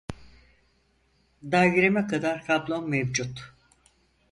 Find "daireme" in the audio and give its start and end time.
1.57-2.07